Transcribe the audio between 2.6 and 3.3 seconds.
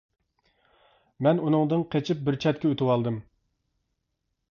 ئۆتىۋالدىم.